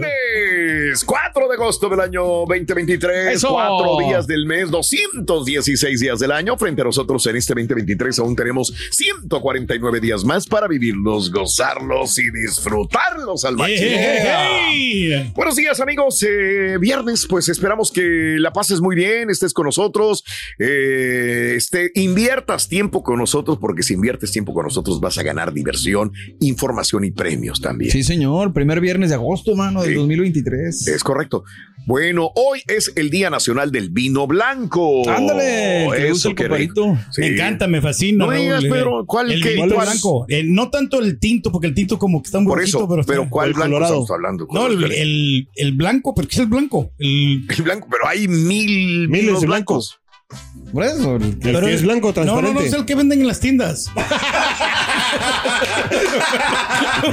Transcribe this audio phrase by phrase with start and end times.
[0.00, 3.48] Viernes, 4 de agosto del año 2023, Eso.
[3.50, 6.56] cuatro días del mes, 216 días del año.
[6.56, 12.30] Frente a nosotros en este 2023 aún tenemos 149 días más para vivirlos, gozarlos y
[12.30, 13.90] disfrutarlos al máximo.
[13.90, 15.32] Yeah.
[15.34, 20.24] Buenos días amigos, Eh, viernes, pues esperamos que la pases muy bien, estés con nosotros,
[20.58, 25.52] eh, este, inviertas tiempo con nosotros, porque si inviertes tiempo con nosotros vas a ganar
[25.52, 27.90] diversión, información y premios también.
[27.90, 28.52] Sí, señor.
[28.52, 30.00] Primer viernes de agosto, mano, del Sí.
[30.00, 30.88] 2023.
[30.88, 31.44] Es correcto.
[31.86, 35.08] Bueno, hoy es el Día Nacional del Vino Blanco.
[35.08, 36.98] Ándale, que Eso el que compadrito.
[37.12, 37.20] Sí.
[37.20, 38.24] Me encanta, me fascina.
[38.24, 39.68] No Raúl, digas, Pedro, ¿cuál- el cuál?
[39.70, 40.26] blanco.
[40.28, 42.88] Eh, no tanto el tinto, porque el tinto como que está un Por poquito, eso,
[42.88, 43.92] pero, pero, está- ¿cuál el blanco colorado.
[43.94, 44.48] estamos hablando?
[44.52, 46.90] No, el, el, el blanco, pero ¿qué es el blanco?
[46.98, 50.00] El, blanco, pero hay mil Miles de blancos.
[50.72, 51.16] Por eso.
[51.16, 52.60] El pero que es blanco No, no, transparente.
[52.60, 53.86] no, es el que venden en las tiendas.
[57.02, 57.12] No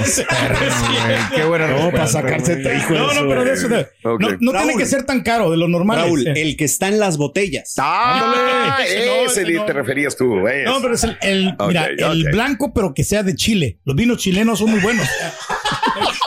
[1.35, 3.67] Qué buena No, para sacarse te hijo No, no, pero de eso.
[3.67, 4.19] de- Ok.
[4.21, 4.77] No, no tiene Raúl.
[4.77, 5.97] que ser tan caro de lo normal.
[5.99, 6.33] Raúl, eh.
[6.41, 7.73] el que está en las botellas.
[7.77, 9.65] Ah, ese no, ese no.
[9.65, 10.47] te referías tú.
[10.47, 10.63] ese.
[10.65, 12.31] No, pero es el, el- Ok, mira, el ok.
[12.31, 13.79] blanco, pero que sea de Chile.
[13.85, 15.07] Los vinos chilenos son muy buenos.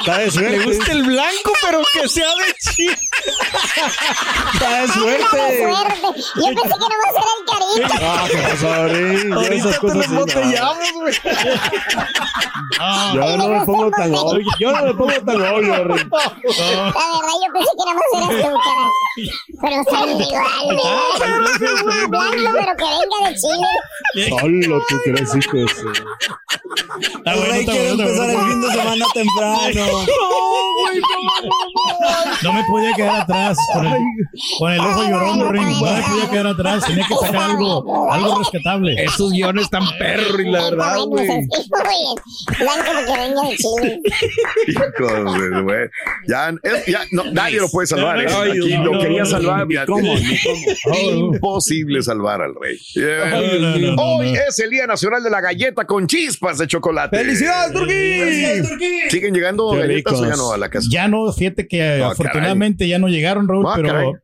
[0.00, 0.93] Está de suerte.
[0.93, 2.99] el blanco, pero que sea de chile.
[4.55, 5.27] Está de ¡Qué suerte.
[5.62, 6.21] suerte!
[6.37, 7.95] Yo pensé que no iba a ser el carito.
[8.03, 9.31] Ah, ¿qué pasó, Ari?
[9.31, 10.25] Ya esas cosas sí, no.
[10.25, 11.15] güey.
[13.15, 14.47] Yo no me pongo tan obvio.
[14.61, 15.69] Yo no me pongo tan obvio.
[15.69, 16.06] La verdad,
[17.43, 18.87] yo pensé que nada más eras tú, cara.
[19.61, 20.77] Pero están igual.
[22.09, 23.71] Blanco, pero que venga de Chile.
[24.41, 25.66] Solo tú crees, hijo de
[27.26, 28.50] Está bueno, Rey quiere bueno, está empezar el bueno.
[28.53, 30.06] fin de semana temprano.
[32.42, 34.03] No me podía quedar atrás con el,
[34.59, 35.65] con el ojo llorando, Ring.
[35.65, 36.84] No me podía quedar atrás.
[36.86, 38.94] Tenía que sacar algo, algo rescatable.
[39.03, 41.26] Esos guiones están perro y la verdad, güey.
[46.28, 48.20] Ya, es- ya, no, nadie lo puede salvar.
[48.20, 48.26] ¿eh?
[48.26, 49.66] Aquí lo quería salvar.
[49.66, 50.15] mira, ¿Cómo?
[51.03, 52.78] Imposible salvar al rey.
[53.98, 57.16] Hoy es el Día Nacional de la Galleta con chispas de chocolate.
[57.19, 59.10] ¡Felicidades, Turquí!
[59.10, 60.88] ¿Siguen llegando galletas o ya no a la casa?
[60.91, 63.75] Ya no, fíjate que No, afortunadamente ya no llegaron, Raúl, Ah,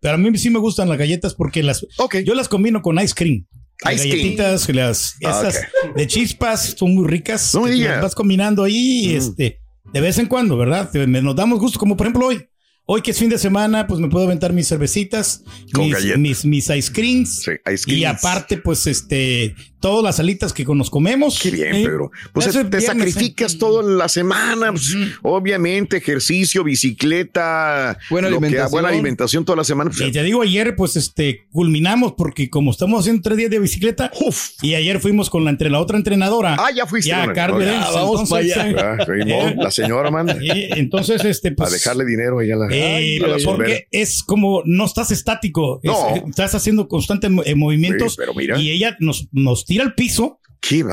[0.01, 1.87] pero, a mí sí me gustan las galletas porque las
[2.25, 3.47] yo las combino con ice cream.
[3.85, 4.37] Las Ice cream.
[4.37, 5.61] galletitas, las Ah, esas
[5.97, 7.55] de chispas son muy ricas.
[7.55, 9.59] No las vas combinando ahí, y, este,
[9.93, 10.93] de vez en cuando, ¿verdad?
[10.95, 12.47] Nos damos gusto, como por ejemplo hoy.
[12.85, 16.19] Hoy que es fin de semana, pues me puedo aventar mis cervecitas, Con mis, galletas.
[16.19, 17.43] mis, mis ice creams.
[17.43, 18.19] Sí, ice Y creams.
[18.25, 21.39] aparte, pues, este, todas las alitas que nos comemos.
[21.41, 21.85] Qué bien, ¿eh?
[21.85, 22.11] Pedro.
[22.33, 23.59] Pues te viernes, sacrificas ¿eh?
[23.59, 24.73] todo en la semana.
[24.73, 28.71] pues, Obviamente, ejercicio, bicicleta, Buena lo que- alimentación.
[28.73, 29.91] buena alimentación toda la semana.
[29.91, 33.61] pues, Y te digo, ayer, pues, este, culminamos porque como estamos haciendo tres días de
[33.61, 34.51] bicicleta, uf.
[34.61, 36.57] y ayer fuimos con la, entre la otra entrenadora.
[36.59, 37.11] Ah, ya fuiste.
[37.11, 37.33] ya.
[37.33, 37.67] Carmen.
[37.69, 38.69] Lenz, vamos pa' allá.
[38.71, 41.73] eh, Ah, sí, no, la señora manda y entonces, este, a pues.
[41.73, 46.17] dejarle dinero ahí a la, eh, porque es como no estás estático, No.
[46.17, 48.59] eh, estás haciendo constantes eh, movimientos Sí, pero mira.
[48.59, 50.39] y ella nos, nos tira al piso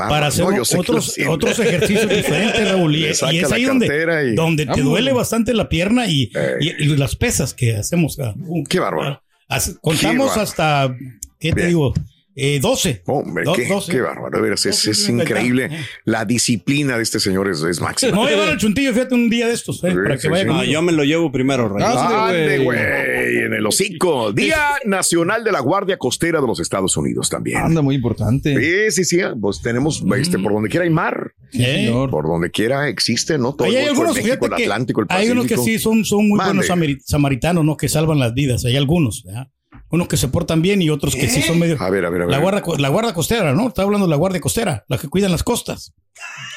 [0.08, 0.50] para hacer No,
[0.80, 2.96] otros, otros ejercicios diferentes, Raúl.
[2.96, 3.86] Y, y es ahí donde,
[4.32, 4.84] y- donde te Vamos.
[4.86, 6.30] duele bastante la pierna y,
[6.60, 8.18] y- y las pesas que hacemos.
[8.18, 9.22] ah, uh, Qué bárbaro.
[9.48, 10.42] Hace- Contamos bárbaro.
[10.42, 10.96] hasta,
[11.38, 11.68] ¿qué te Bien.
[11.68, 11.94] digo?
[12.36, 13.02] Eh, 12.
[13.06, 13.90] Hombre, Do- qué, 12.
[13.90, 14.40] qué bárbaro.
[14.40, 15.64] Veras, es, es Doce, increíble.
[15.70, 15.78] eh.
[16.04, 18.12] La disciplina de este señor es, es máxima.
[18.12, 20.28] Me voy a llevar al chuntillo, fíjate, un día de estos, eh, para que sí,
[20.28, 20.46] vaya sí.
[20.48, 20.72] No, conmigo.
[20.72, 21.84] yo me lo llevo primero, Rey.
[21.84, 24.32] Ande, güey, en el hocico.
[24.32, 27.58] Día Nacional de la Guardia Costera de los Estados Unidos también.
[27.58, 28.56] Anda, muy importante.
[28.90, 29.20] Sí, sí, sí.
[29.40, 31.32] Pues tenemos, este, por donde quiera hay mar.
[31.52, 33.54] Eh, Por donde quiera existe, ¿no?
[33.56, 35.32] Todo el hay de algunos, México, fíjate el Atlántico, el hay Pacífico.
[35.32, 36.54] unos que sí son, son muy Mande.
[36.64, 37.76] buenos samari- samaritanos, ¿no?
[37.76, 38.64] Que salvan las vidas.
[38.64, 39.48] Hay algunos, ¿verdad?
[39.90, 41.76] Unos que se portan bien y otros que sí son medio.
[41.80, 42.34] A ver, a ver, a ver.
[42.34, 43.68] La guardia, co- la guardia costera, ¿no?
[43.68, 45.92] Está hablando de la guardia costera, la que cuidan las costas.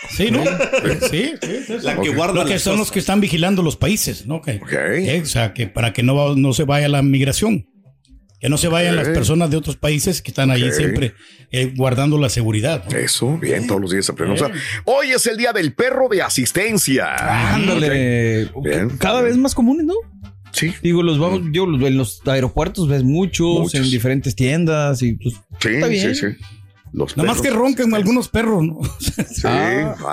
[0.10, 0.44] Sí, ¿no?
[1.10, 1.74] Sí, sí, sí.
[1.81, 4.42] La que guarda Los que las son los que están vigilando los países, ¿no?
[4.42, 4.71] Que, Ok.
[4.74, 7.68] eh, o sea, que para que no, va- no se vaya la migración.
[8.39, 11.13] Que no se vayan las personas de otros países que están ahí siempre
[11.50, 12.83] eh, guardando la seguridad.
[12.92, 12.98] ¿no?
[12.98, 14.42] Eso, bien, todos los días aprendemos.
[14.42, 14.51] a-
[14.83, 17.54] Hoy es el día del perro de asistencia.
[17.56, 18.50] Ándale.
[18.62, 18.89] Bien.
[18.98, 19.94] Cada vez más comunes, ¿no?
[20.54, 20.74] Sí.
[20.82, 23.74] Digo, los vamos, yo los- en los aeropuertos ves muchos, Muchos.
[23.76, 26.16] en diferentes tiendas y pues Sí, Está bien.
[26.16, 26.38] sí, sí.
[26.94, 28.80] Los Nada más que roncan algunos perros, ¿no?
[29.00, 29.48] Sí,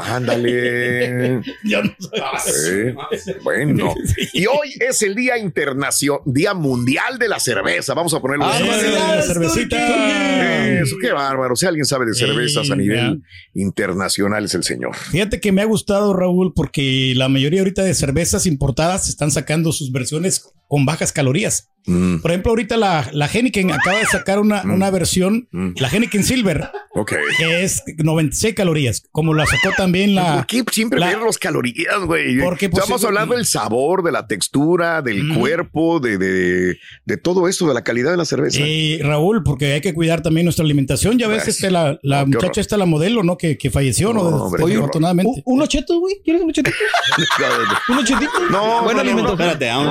[0.06, 1.42] ándale.
[1.64, 1.94] Ya no
[2.38, 2.94] sé.
[3.18, 3.94] Sí, Bueno,
[4.32, 7.92] y hoy es el Día Internacional, Día Mundial de la Cerveza.
[7.92, 8.46] Vamos a ponerlo.
[8.46, 8.64] Ah, así.
[8.64, 10.80] la cervecita.
[10.80, 11.54] Eso, qué bárbaro.
[11.54, 13.22] Si alguien sabe de cervezas a nivel
[13.54, 14.96] internacional es el señor.
[14.96, 19.72] Fíjate que me ha gustado, Raúl, porque la mayoría ahorita de cervezas importadas están sacando
[19.72, 21.66] sus versiones con bajas calorías.
[21.86, 25.70] Mm, Por ejemplo, ahorita la, la Heineken acaba de sacar una, una versión, Mm.
[25.76, 27.12] la Heineken Silver, ok.
[27.38, 30.36] que es 96 calorías, como la sacó también la...
[30.36, 32.38] ¿Por qué siempre la- ver los calorías, güey?
[32.38, 35.38] Porque, pues, Estamos sí, hablando del sabor, de la textura, del Mm.
[35.38, 36.76] cuerpo, de, de,
[37.06, 38.60] de todo esto, de la calidad de la cerveza.
[38.62, 41.18] Eh, Raúl, porque hay que cuidar también nuestra alimentación.
[41.18, 42.58] Ya ves, Pues, este, la, la no, muchacha horror.
[42.58, 43.38] esta, la modelo, ¿no?
[43.38, 44.30] Que, que falleció, ¿no?
[44.30, 44.50] No.
[44.50, 45.42] Desafortunadamente.
[45.46, 46.16] ¿Un- ¿Unos chetos, güey?
[46.22, 46.78] ¿Quieres unos chetitos?
[47.88, 48.50] ¿Unos chetitos?
[48.50, 49.40] No, Buena no, no, alimentación.
[49.40, 49.86] Espérate, aún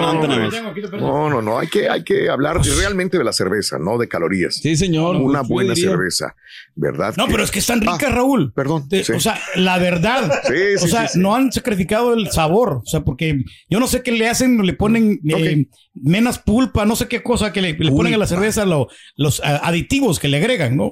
[0.99, 4.55] No, no, no, hay que, hay que hablar realmente de la cerveza, no de calorías.
[4.55, 5.15] Sí, señor.
[5.17, 5.91] Una Pues, buena diría.
[5.91, 6.35] cerveza,
[6.75, 7.13] ¿verdad?
[7.17, 8.53] No, que- pero es que están ricas, Ah, Raúl.
[8.53, 8.87] Perdón.
[8.89, 9.13] De- sí.
[9.13, 10.31] O sea, la verdad.
[10.47, 11.19] Sí, sí, o sea, sí, sí.
[11.19, 12.81] no han sacrificado el sabor.
[12.83, 16.95] O sea, porque yo no sé qué le hacen, le ponen eh, menos pulpa, no
[16.95, 20.37] sé qué cosa que le, le ponen a la cerveza, lo- los aditivos que le
[20.37, 20.85] agregan, ¿no?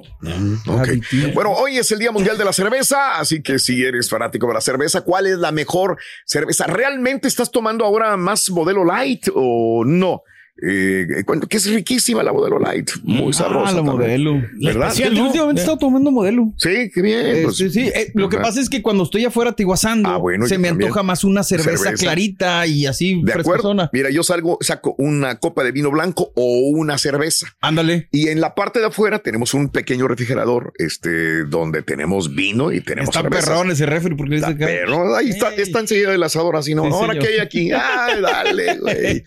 [0.66, 0.88] Ok.
[1.34, 4.54] Bueno, hoy es el Día Mundial de la Cerveza, así que si eres fanático de
[4.54, 5.96] la cerveza, ¿cuál es la mejor
[6.26, 6.66] cerveza?
[6.66, 10.22] ¿Realmente estás tomando ahora más modelo light o no?
[10.60, 11.06] Eh,
[11.48, 13.68] que es riquísima la modelo light, muy sabrosa.
[13.70, 13.96] Ah, la también.
[14.24, 14.42] modelo.
[14.58, 14.92] La ¿Verdad?
[14.92, 15.26] Yo ¿no?
[15.26, 16.52] últimamente he Eh, estado tomando modelo.
[16.56, 17.26] Sí, qué bien.
[17.26, 17.82] Eh, pues, sí, sí.
[17.94, 20.88] Eh, lo que pasa es que cuando estoy afuera tiguazando, Ah, bueno, se me también.
[20.88, 22.02] antoja más una cerveza, Cerveza.
[22.02, 23.72] clarita y así de acuerdo.
[23.92, 27.46] Mira, yo salgo, saco una copa de vino blanco o una cerveza.
[27.60, 28.08] Ándale.
[28.10, 32.80] Y en la parte de afuera tenemos un pequeño refrigerador, este, donde tenemos vino y
[32.80, 33.48] tenemos Está cervezas.
[33.48, 36.74] perrón ese refri porque Está dice que- perro, ahí está, está enseguida el asador así,
[36.74, 36.82] ¿no?
[36.82, 39.24] Sí, Ahora que hay aquí, ay, dale, güey.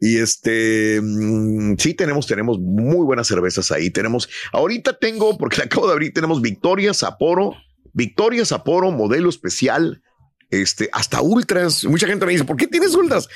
[0.00, 3.90] Y este, mm, sí, tenemos, tenemos muy buenas cervezas ahí.
[3.90, 7.54] Tenemos, ahorita tengo, porque acabo de abrir, tenemos Victoria Sapporo,
[7.92, 10.02] Victoria Sapporo, modelo especial,
[10.50, 11.84] este, hasta ultras.
[11.84, 13.28] Mucha gente me dice, ¿por qué tienes ultras?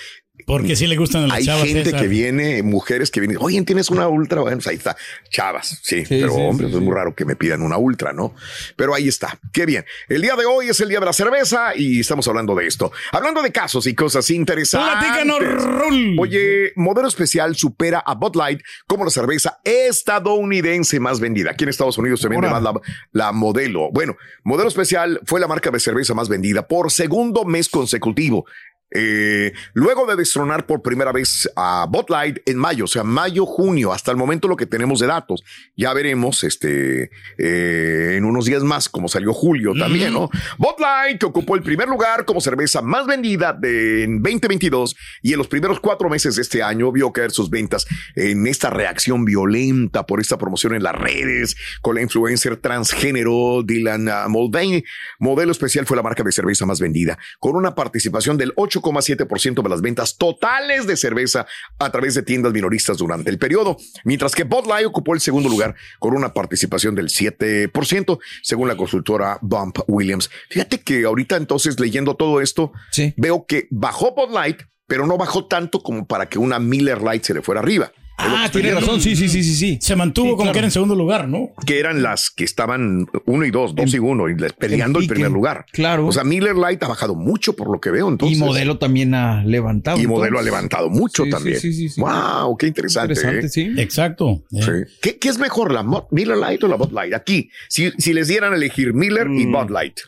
[0.46, 1.64] Porque sí le gustan a las Hay chavas.
[1.64, 2.00] gente esas.
[2.02, 4.40] que viene, mujeres que vienen, oye, ¿tienes una ultra?
[4.40, 4.96] Bueno, pues ahí está,
[5.30, 8.34] chavas, sí, pero sí, hombres, sí, es muy raro que me pidan una ultra, ¿no?
[8.76, 9.84] Pero ahí está, qué bien.
[10.08, 12.92] El día de hoy es el día de la cerveza y estamos hablando de esto.
[13.12, 15.08] Hablando de casos y cosas interesantes.
[15.08, 16.16] Platícanos, Raúl.
[16.18, 21.50] Oye, modelo especial supera a Bud Light como la cerveza estadounidense más vendida.
[21.52, 22.72] Aquí en Estados Unidos se vende más la,
[23.12, 23.90] la modelo.
[23.92, 28.46] Bueno, modelo especial fue la marca de cerveza más vendida por segundo mes consecutivo.
[28.92, 33.46] Eh, luego de destronar por primera vez a Bud Light en mayo, o sea, mayo,
[33.46, 35.44] junio, hasta el momento lo que tenemos de datos.
[35.76, 40.28] Ya veremos este eh, en unos días más, como salió julio también, ¿no?
[40.58, 45.32] Bud Light que ocupó el primer lugar como cerveza más vendida de, en 2022 y
[45.32, 49.24] en los primeros cuatro meses de este año vio caer sus ventas en esta reacción
[49.24, 54.84] violenta por esta promoción en las redes con la influencer transgénero Dylan ah, Mulvaney.
[55.18, 59.68] Modelo especial fue la marca de cerveza más vendida con una participación del 8,7% de
[59.68, 61.46] las ventas totales de cerveza
[61.78, 65.48] a través de tiendas minoristas durante el periodo, mientras que Bud Light ocupó el segundo
[65.48, 70.30] lugar con una participación del 7%, según la consultora Bump Williams.
[70.48, 73.14] Fíjate que ahorita entonces leyendo todo esto, Sí.
[73.16, 77.22] veo que bajó Bud Light, pero no bajó tanto como para que una Miller Light
[77.24, 77.92] se le fuera arriba.
[78.22, 79.00] Ah, tiene razón.
[79.00, 79.78] Sí, sí, sí, sí, sí.
[79.80, 81.50] Se mantuvo como que era en segundo lugar, ¿no?
[81.66, 85.06] que eran las que estaban uno y dos, dos y uno, y les- peleando el
[85.06, 85.66] primer lugar.
[85.72, 86.06] claro.
[86.06, 88.08] O sea, Miller Light ha bajado mucho por lo que veo.
[88.08, 90.00] Entonces, y modelo también ha levantado.
[90.00, 91.58] y modelo ha levantado mucho Sí, también.
[91.60, 92.00] sí, sí, sí.
[92.00, 93.14] Wow, qué interesante.
[93.14, 93.48] Interesante, ¿eh?
[93.48, 93.74] sí.
[93.80, 94.44] Exacto.
[94.52, 94.60] Eh.
[94.62, 94.94] Sí.
[95.00, 97.14] ¿Qué, qué es mejor, la Mo- Miller Light o la Bud Light?
[97.14, 99.52] Aquí, si, si les dieran a elegir Miller y Mm.
[99.52, 100.00] Bud Light.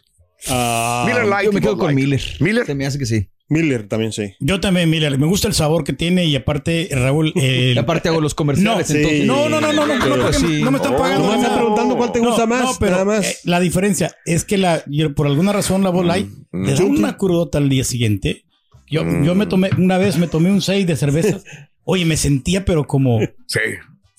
[0.49, 2.04] Ah, Miller Light Yo me quedo Bud con Light.
[2.04, 2.23] Miller.
[2.40, 2.66] Miller.
[2.66, 3.28] Se me hace que sí.
[3.52, 4.35] Miller también sí.
[4.40, 7.32] Yo también, Miller, me gusta el sabor que tiene y aparte, Raúl.
[7.37, 9.25] eh, Y aparte hago los comerciales, No, entonces.
[9.26, 10.61] no, no, no, no, no, no, porque sí.
[10.62, 11.21] no me están pagando.
[11.25, 11.49] Nomás nada.
[11.49, 13.26] está preguntando cuál te gusta más, No, pero nada más.
[13.26, 14.82] eh, la diferencia es que la,
[15.14, 18.44] por alguna razón la Bud Light Mm, le da una crudota al día siguiente.
[18.90, 21.44] Yo, yo me tomé, una vez me tomé un 6 de cervezas.
[21.85, 23.61] Oye, me sentía pero como Sí.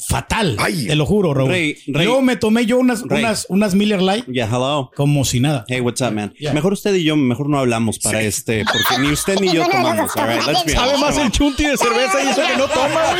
[0.07, 0.55] Fatal.
[0.59, 0.87] Ay.
[0.87, 1.49] Te lo juro, Raúl.
[1.49, 2.05] Rey, Rey.
[2.05, 3.23] Luego me tomé yo unas, Rey.
[3.23, 4.91] unas, unas Miller Light Yeah, hello.
[4.95, 5.65] como si nada.
[5.67, 6.33] Hey, what's up, man?
[6.39, 6.53] Yeah.
[6.53, 9.97] Mejor usted y yo, mejor no hablamos para este, porque ni usted ni yo tomamos.
[9.97, 10.87] los dos All right, let's be toma.
[10.87, 11.03] honest.
[11.03, 13.01] Además, el chunti de cerveza y eso que no toma.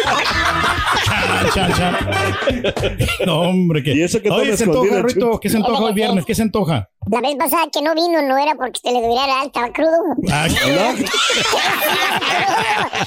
[3.26, 3.94] No, hombre, que.
[3.94, 5.40] Y eso que Oye, se antoja, Rito.
[5.40, 6.26] ¿Qué se antoja hoy viernes?
[6.26, 6.90] ¿Qué se antoja?
[7.12, 9.98] La vez pasada que no vino no era porque se le duviera el estaba crudo.
[10.32, 10.46] Ah,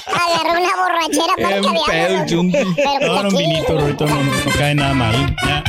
[0.07, 2.25] Agarró una borrachera agua.
[2.25, 2.57] Chunti.
[2.75, 5.35] Pero Ahora un vinito, Rito, no, no, no cae nada mal.
[5.45, 5.63] Ya.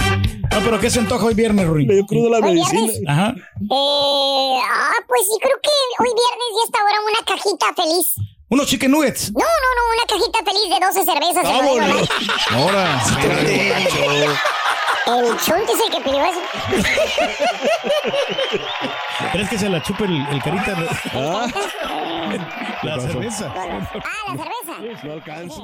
[0.53, 1.89] No, pero ¿qué se antoja hoy viernes, Ruin?
[1.89, 2.81] dio crudo la medicina.
[2.81, 3.01] viernes.
[3.07, 3.35] Ajá.
[3.37, 5.71] Eh, ah, pues sí, creo que
[6.03, 8.15] hoy viernes y esta hora una cajita feliz.
[8.51, 9.31] Unos chicken nuggets.
[9.33, 11.45] No, no, no, una cajita feliz de 12 cervezas.
[11.45, 12.09] ¡Vámonos!
[12.51, 13.01] Ahora.
[15.07, 16.41] El chunti es el que pidió eso.
[19.33, 20.75] ¿Crees que se la chupe el, el carita?
[20.75, 21.47] de- Ah,
[22.83, 23.53] La cerveza.
[23.55, 25.05] Ah, la cerveza.
[25.07, 25.63] no alcanza.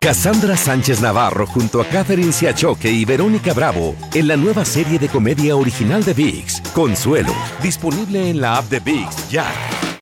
[0.00, 5.08] Cassandra Sánchez Navarro junto a Catherine Siachoque y Verónica Bravo en la nueva serie de
[5.08, 9.44] comedia original de VIX, Consuelo, disponible en la app de VIX ya.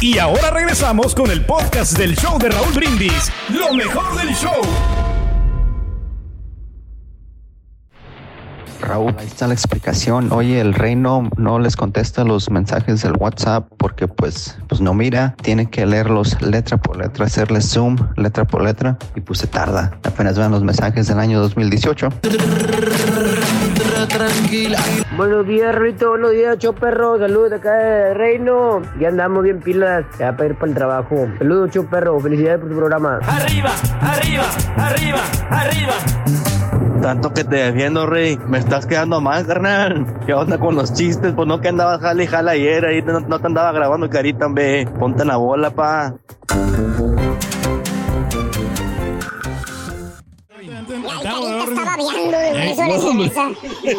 [0.00, 3.32] Y ahora regresamos con el podcast del show de Raúl Brindis.
[3.48, 4.52] Lo mejor del show.
[8.80, 10.30] Raúl, ahí está la explicación.
[10.30, 11.28] Oye, el rey no,
[11.58, 15.34] les contesta los mensajes del WhatsApp porque pues, pues no mira.
[15.42, 19.98] Tiene que leerlos letra por letra, hacerles zoom letra por letra y pues se tarda.
[20.04, 22.08] Apenas vean los mensajes del año 2018.
[24.18, 24.78] Tranquila.
[25.16, 26.08] Buenos días, Rito.
[26.08, 27.20] Buenos días, Choperro.
[27.20, 28.82] Saludos de acá de Reino.
[28.98, 30.06] Ya andamos bien pilas.
[30.18, 31.28] Ya para ir para el trabajo.
[31.38, 32.18] Saludos, Choperro.
[32.18, 33.20] Felicidades por tu programa.
[33.28, 33.70] Arriba,
[34.00, 34.44] arriba,
[34.76, 35.20] arriba,
[35.50, 35.92] arriba.
[37.00, 38.36] Tanto que te defiendo, Rey.
[38.48, 40.04] Me estás quedando mal, carnal.
[40.26, 41.32] ¿Qué onda con los chistes?
[41.32, 42.86] Pues no que andabas jale y jala ayer.
[42.86, 44.88] Ahí no, no te andaba grabando carita, ve.
[44.98, 46.14] Ponte en la bola, pa.
[51.98, 53.50] Estaba viando de eso de cerveza.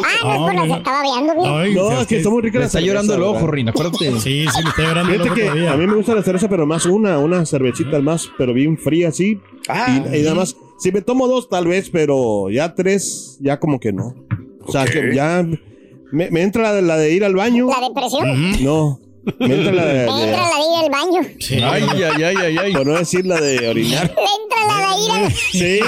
[0.04, 1.74] Ah, no, pues la estaba viando bien.
[1.74, 4.10] No, es que está muy rica la está llorando el ojo, Rin, acuérdate.
[4.20, 5.72] Sí, sí, me está llorando el Fíjate ojo que todavía.
[5.72, 9.08] a mí me gusta la cerveza, pero más una, una cervecita más, pero bien fría
[9.08, 9.40] así.
[9.68, 10.02] Ah.
[10.12, 13.78] y, y nada más, si me tomo dos tal vez, pero ya tres, ya como
[13.80, 14.14] que no.
[14.66, 15.46] O sea, que ya
[16.12, 17.68] me, me entra la de, la de ir al baño.
[17.68, 18.62] ¿La depresión?
[18.64, 19.00] No,
[19.38, 20.06] me entra la de...
[20.06, 21.20] Me de- entra la de ir al baño.
[21.72, 22.72] Ay, ay, ay, ay, ay.
[22.72, 24.14] Por no decir la de orinar.
[24.16, 25.80] Me entra la de ir al Sí.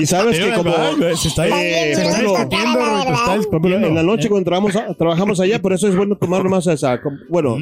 [0.00, 0.72] Y sabes que como...
[1.16, 5.72] se está- eh, se está discutiendo, en la noche cuando trabajamos, a- trabajamos allá, por
[5.72, 7.56] eso es bueno tomar más esa, bueno,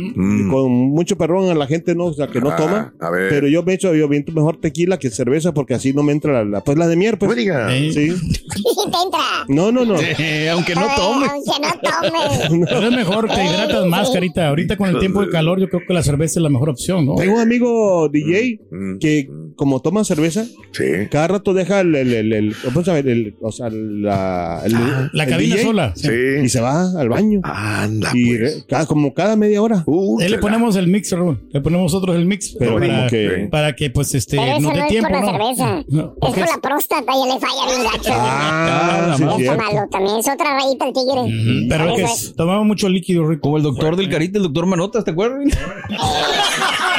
[0.51, 2.95] con mucho perrón a la gente no, o sea, que no Ah, toma.
[3.01, 3.29] a ver.
[3.29, 6.33] Pero yo me echo, yo viento mejor tequila que cerveza porque así no me entra
[6.33, 7.29] la, la- pues la de miel, pues.
[7.31, 7.69] No diga.
[7.71, 7.93] Sí.
[7.93, 8.13] Sí,
[8.57, 9.21] te entra.
[9.49, 9.95] No, no, no.
[10.53, 11.27] aunque no tome.
[11.27, 12.67] Aunque no tome.
[12.69, 14.46] Pero es mejor, te hidratas más, carita.
[14.49, 17.07] Ahorita con el tiempo de calor, yo creo que la cerveza es la mejor opción,
[17.07, 17.15] ¿no?
[17.17, 18.99] Tengo un amigo DJ Mm.
[18.99, 20.85] que como toma cerveza, Sí.
[21.11, 22.99] cada rato deja el, el, el, el- ¿cómo se llama?
[23.11, 24.73] El- o sea, la, el-
[25.13, 25.93] La el cabina DJ, sola.
[25.97, 26.11] Sí.
[26.45, 27.41] Y se va al baño.
[27.43, 28.41] Anda, y pues.
[28.41, 29.83] re- cada, como cada media hora.
[29.87, 31.41] Uh, Ahí le ponemos el mix, Raúl.
[31.53, 32.55] Le ponemos nosotros el mix.
[32.59, 35.33] Pero para, que- para que, pues, este, Pero no dé es tiempo, por la ¿no?
[35.33, 35.85] cerveza.
[35.89, 38.11] No, Es por es- la próstata y le falla bien gacho.
[38.13, 39.63] Ah, sí, cierto.
[39.63, 40.17] malo también.
[40.19, 41.21] Es otra rayita el tigre.
[41.21, 43.41] Ujú, Pero Por es que es- tomamos mucho líquido, Rico.
[43.43, 45.41] Como el doctor del carita, el doctor Manotas, ¿te acuerdas?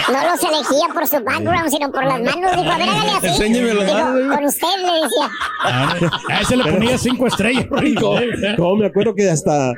[0.10, 2.52] No los elegía por su background, sino por las manos.
[2.56, 3.28] Dijo, a ver, hágale así.
[3.28, 5.30] Enséñeme las Dijo, manos, Con usted le decía.
[6.30, 8.16] A ese le ponía cinco estrellas, Rico.
[8.58, 9.74] No, me acuerdo que hasta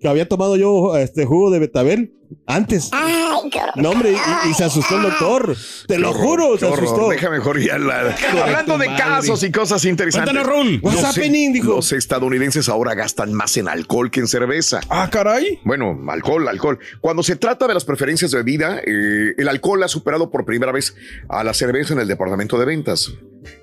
[0.00, 2.12] que había tomado yo este jugo de betabel
[2.46, 2.90] antes.
[2.92, 3.76] Ay, qué horror.
[3.76, 5.56] No, hombre, y, y se asustó el doctor.
[5.86, 6.84] Te lo juro, se horror.
[6.84, 7.08] asustó.
[7.10, 8.14] Déjame mejor ya la...
[8.42, 10.32] Hablando de casos y cosas interesantes.
[10.34, 10.82] Cuéntanos.
[10.82, 11.76] What's Los, happening, dijo.
[11.76, 14.80] los estadounidenses ahora gastan más en alcohol que en cerveza.
[14.88, 15.60] Ah, caray.
[15.64, 16.78] Bueno, alcohol, alcohol.
[17.00, 20.72] Cuando se trata de las preferencias de bebida, eh, el alcohol ha superado por primera
[20.72, 20.94] vez
[21.28, 23.12] a la cerveza en el departamento de ventas.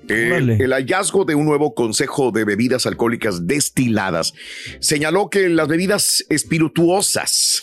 [0.08, 4.32] Eh, el hallazgo de un nuevo consejo de bebidas alcohólicas destiladas
[4.78, 7.62] señaló que las bebidas espirituosas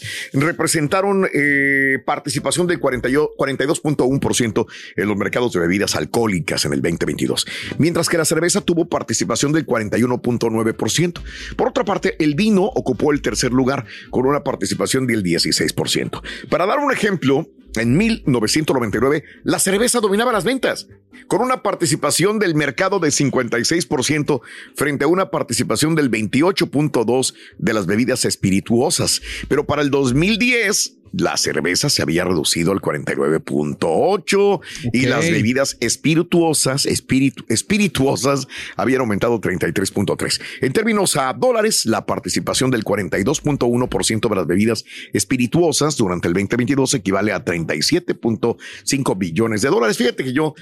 [1.34, 4.66] eh, participación del 40 yo- 42.1%
[4.96, 7.46] en los mercados de bebidas alcohólicas en el 2022,
[7.78, 11.22] mientras que la cerveza tuvo participación del 41.9%.
[11.56, 16.22] Por otra parte, el vino ocupó el tercer lugar con una participación del 16%.
[16.50, 20.88] Para dar un ejemplo, en 1999 la cerveza dominaba las ventas,
[21.28, 24.42] con una participación del mercado de 56%
[24.76, 29.22] frente a una participación del 28.2% de las bebidas espirituosas.
[29.48, 34.62] Pero para el 2010 la cerveza se había reducido al 49.8
[34.94, 35.10] y Ok.
[35.10, 40.40] las bebidas espirituosas, espiritu- espirituosas habían aumentado 33.3.
[40.62, 46.94] En términos a dólares, la participación del 42.1% de las bebidas espirituosas durante el 2022
[46.94, 49.98] equivale a 37.5 billones de dólares.
[49.98, 50.54] Fíjate que yo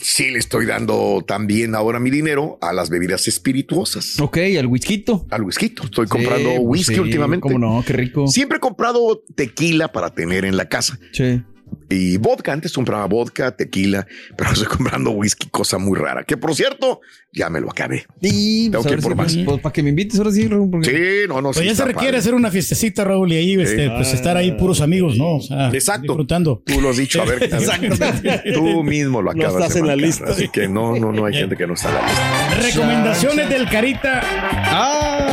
[0.00, 4.18] sí le estoy dando también ahora mi dinero a las bebidas espirituosas.
[4.20, 5.04] Ok, al whisky.
[5.30, 5.74] Al whisky.
[5.82, 7.42] Estoy comprando Sí, pues whisky sí, últimamente.
[7.42, 8.26] cómo no, qué rico.
[8.28, 10.98] Siempre he comprado tequila para tener en la casa.
[11.12, 11.42] Sí.
[11.90, 14.06] Y vodka, antes compraba vodka, tequila,
[14.36, 16.22] pero estoy comprando whisky, cosa muy rara.
[16.24, 17.00] Que por cierto,
[17.32, 18.06] ya me lo acabé.
[18.20, 19.44] Y Tengo pues, a que ir por si- más.
[19.44, 21.74] pues, para que me invites ahora sí, Raúl, porque- Sí, no, no, Pues sí ya
[21.74, 22.18] se requiere padre.
[22.18, 25.36] hacer una fiestecita, Raúl, y ahí este, pues estar ahí puros amigos, ¿no?
[25.36, 26.02] O sea, Exacto.
[26.12, 26.62] disfrutando.
[26.64, 27.50] Tú lo has dicho, a ver.
[28.54, 30.24] Tú mismo lo No acabas estás de en la lista.
[30.30, 32.60] Así que no, no, no hay gente que no está en la lista.
[32.68, 34.22] Recomendaciones del Carita.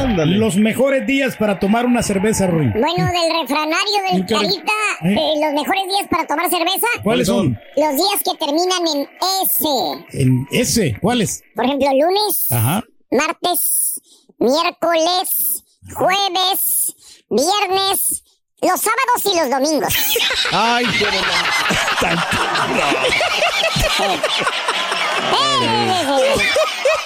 [0.03, 0.37] Ándale.
[0.37, 2.71] Los mejores días para tomar una cerveza, Ruin.
[2.71, 4.71] Bueno, del refranario del Carita,
[5.03, 5.13] ¿Eh?
[5.13, 7.59] eh, los mejores días para tomar cerveza, ¿Cuáles son?
[7.75, 9.09] los días que terminan en
[9.43, 9.65] S.
[10.13, 11.43] En ese, ¿cuáles?
[11.55, 12.83] Por ejemplo, lunes, Ajá.
[13.11, 13.99] martes,
[14.39, 15.63] miércoles,
[15.93, 16.95] jueves,
[17.29, 18.23] viernes,
[18.61, 19.93] los sábados y los domingos.
[20.51, 21.05] Ay, qué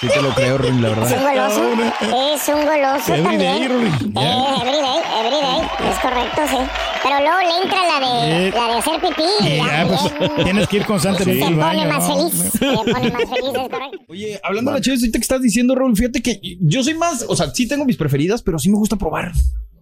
[0.00, 1.62] Sí te lo creo, Raúl, la Es un goloso.
[2.34, 3.92] Es un goloso Every day, también.
[3.92, 4.56] Eh, Ya.
[4.56, 5.90] everyday, everyday.
[5.92, 6.56] Es correcto, sí.
[7.04, 8.50] Pero luego le entra la de, Eh.
[8.52, 9.22] la de hacer pipí.
[9.48, 11.88] Y ya, pues, tienes que ir constantemente Se al pone baño.
[11.88, 12.16] más ¿no?
[12.30, 12.52] feliz.
[12.52, 12.58] Se
[12.92, 13.98] pone más feliz, es correcto.
[14.08, 17.24] Oye, hablando de la chévere, ahorita que estás diciendo, Raúl, fíjate que yo soy más,
[17.28, 19.30] o sea, sí tengo mis preferidas, pero sí me gusta probar.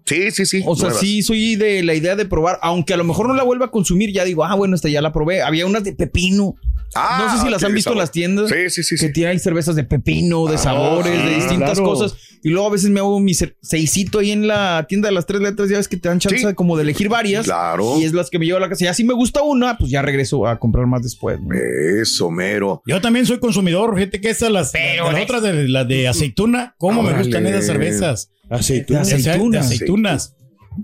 [0.04, 0.62] Sí, sí, sí.
[0.66, 1.00] O sea, nuevas.
[1.00, 3.70] sí soy de la idea de probar, aunque a lo mejor no la vuelva a
[3.70, 5.40] consumir, ya digo, ah, bueno, esta ya la probé.
[5.40, 6.56] Había unas de pepino.
[6.94, 8.48] Ah, no sé si las han visto en las tiendas.
[8.50, 8.96] Sí, sí, sí.
[8.96, 9.12] Que sí.
[9.12, 11.84] tienen cervezas de pepino, de Ah, sabores, sí, de distintas claro.
[11.84, 12.14] cosas.
[12.42, 15.40] Y luego a veces me hago mi seisito ahí en la tienda de las tres
[15.40, 15.68] letras.
[15.68, 16.54] Ya ves que te dan chance Sí.
[16.54, 17.44] como de elegir varias.
[17.44, 17.98] Claro.
[18.00, 18.84] Y es las que me llevo a la casa.
[18.84, 21.38] Y así me gusta una, pues ya regreso a comprar más después.
[21.40, 21.48] ¿no?
[22.00, 22.82] Eso, mero.
[22.86, 26.74] Yo también soy consumidor, gente que estas las, de las otras de las de aceituna,
[26.78, 28.30] cómo me gustan esas cervezas.
[28.48, 29.00] Aceituna.
[29.00, 29.68] De ace- aceitunas.
[29.68, 30.34] de aceitunas.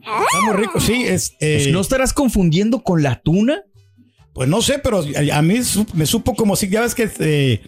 [0.03, 3.63] Está muy rico, sí, es eh, Pues, ¿No estarás confundiendo con la tuna?
[4.37, 5.61] Pues no sé, pero a, a mí
[5.95, 7.63] me supo como si ya ves que eh,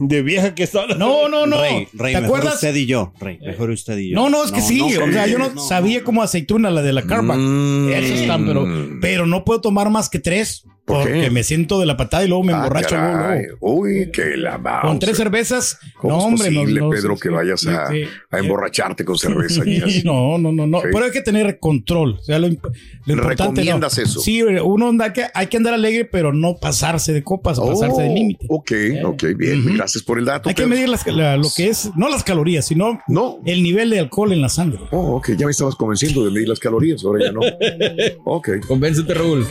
[0.00, 0.86] De vieja que está.
[0.86, 1.60] no, no, no.
[1.60, 2.54] Rey, Rey, ¿Te mejor acuerdas?
[2.54, 3.12] usted y yo.
[3.20, 4.14] Rey, mejor usted y yo.
[4.16, 6.94] No, no, es que sí, o sea, yo no, no, sabía como aceituna la de
[6.94, 7.36] la carbac.
[7.36, 7.90] Mm.
[7.90, 8.66] Esas están, pero,
[9.02, 11.30] pero no puedo tomar más que tres ¿Por porque qué?
[11.30, 12.94] me siento de la patada y luego me Ah, emborracho.
[12.94, 13.42] luego, caray.
[13.46, 13.56] luego.
[13.60, 17.20] Uy, que la Con tres cervezas, ¿Cómo no, es hombre, no, posible, no, Pedro, sí,
[17.22, 19.62] que sí, vayas a, sí, a emborracharte con cerveza?
[20.04, 20.80] no, no, no, no.
[20.82, 20.88] Sí.
[20.92, 22.18] Pero hay que tener control.
[22.20, 22.70] O sea, lo, imp-
[23.06, 23.60] lo importante.
[23.62, 24.04] ¿Recomiendas no.
[24.04, 24.20] eso?
[24.20, 28.02] Sí, uno anda que, hay que andar alegre, pero no pasarse de copas o pasarse
[28.02, 28.46] de Oh, límite.
[28.50, 28.72] Ok,
[29.04, 29.64] ok, bien.
[29.76, 30.50] Gracias por el dato.
[30.50, 30.74] Hay que Pedro.
[30.76, 33.38] medir las- la- lo que es, no las calorías, sino No.
[33.46, 34.80] el nivel de alcohol en la sangre.
[34.90, 37.40] Oh, ok, ya me estabas convenciendo de medir las calorías, ahora ya no.
[38.26, 38.48] Ok.
[38.68, 39.46] Convéncete, Raúl.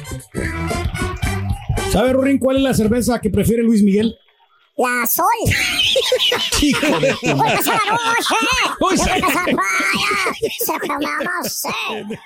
[1.93, 4.17] ¿Sabe, Rorín, cuál es la cerveza que prefiere Luis Miguel?
[4.77, 5.25] La sol.
[6.59, 7.59] Hijo de tu madre.
[11.91, 12.17] eh.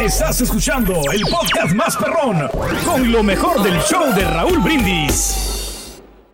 [0.00, 2.48] Estás escuchando el podcast más perrón
[2.84, 5.47] con lo mejor del show de Raúl Brindis.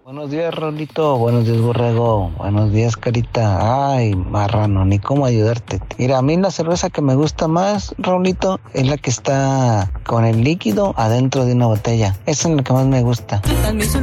[0.05, 1.17] Buenos días, Rolito.
[1.17, 2.31] Buenos días, Borrego.
[2.37, 3.95] Buenos días, Carita.
[3.95, 5.81] Ay, marrano, ni cómo ayudarte.
[5.97, 10.27] Mira, a mí la cerveza que me gusta más, Rolito, es la que está con
[10.27, 12.19] el líquido adentro de una botella.
[12.27, 13.41] Esa es la que más me gusta.
[13.63, 13.99] También se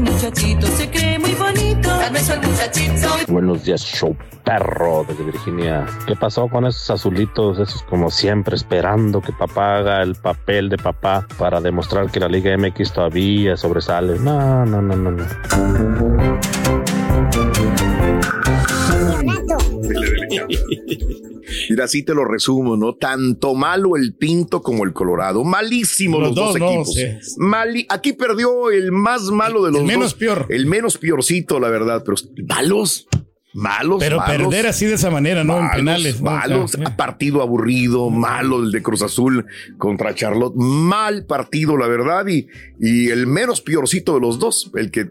[2.09, 3.09] muchachito.
[3.27, 5.85] Buenos días, show perro desde Virginia.
[6.07, 7.59] ¿Qué pasó con esos azulitos?
[7.59, 12.27] Esos como siempre esperando que papá haga el papel de papá para demostrar que la
[12.27, 14.17] Liga MX todavía sobresale.
[14.19, 15.25] No, no, no, no, no.
[21.69, 22.95] Mira, así te lo resumo, ¿no?
[22.95, 25.43] Tanto malo el Pinto como el Colorado.
[25.43, 26.93] Malísimo los, Los dos, dos, no, equipos.
[26.93, 27.35] sí.
[27.37, 29.93] Mali- Aquí perdió el más malo de los El dos.
[29.95, 30.45] menos peor.
[30.49, 32.03] El menos peorcito, la verdad.
[32.05, 33.07] Pero malos,
[33.53, 34.47] malos, Pero malos.
[34.47, 35.59] perder así de esa manera, ¿no?
[35.59, 36.21] En penales.
[36.21, 36.31] ¿no?
[36.31, 39.45] Malos, partido aburrido, malo el de Cruz Azul
[39.77, 42.47] contra Charlotte, mal partido, la verdad, y,
[42.79, 45.07] y el menos peorcito de los dos, el que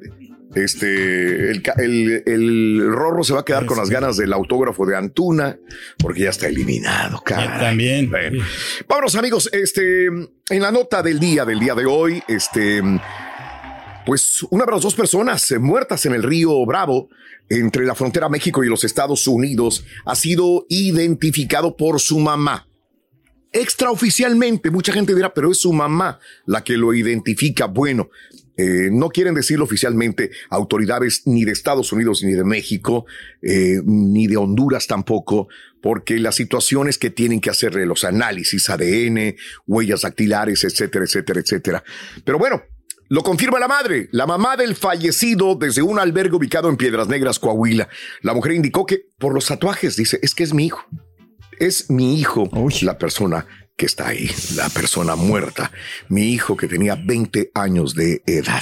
[0.55, 4.97] este el, el, el Rorro se va a quedar con las ganas del autógrafo de
[4.97, 5.59] Antuna,
[5.99, 7.61] porque ya está eliminado, caray.
[7.61, 8.11] También.
[8.11, 8.45] Bueno,
[8.89, 9.49] vámonos, amigos.
[9.53, 12.83] Este, en la nota del día, del día de hoy, este,
[14.05, 17.09] pues una de las dos personas muertas en el río Bravo,
[17.49, 22.67] entre la frontera México y los Estados Unidos, ha sido identificado por su mamá.
[23.53, 27.67] Extraoficialmente, mucha gente dirá, pero es su mamá la que lo identifica.
[27.67, 28.09] Bueno,
[28.61, 33.07] eh, no quieren decirlo oficialmente autoridades ni de Estados Unidos ni de México,
[33.43, 35.49] eh, ni de Honduras tampoco,
[35.81, 41.85] porque las situaciones que tienen que hacer los análisis ADN, huellas dactilares, etcétera, etcétera, etcétera.
[42.25, 42.63] Pero bueno,
[43.09, 47.39] lo confirma la madre, la mamá del fallecido desde un albergue ubicado en Piedras Negras,
[47.39, 47.89] Coahuila.
[48.23, 50.85] La mujer indicó que por los tatuajes, dice, es que es mi hijo.
[51.59, 52.49] Es mi hijo
[52.83, 53.47] la persona
[53.81, 55.73] que está ahí, la persona muerta.
[56.11, 58.61] Mi hijo que tenía 20 años de edad.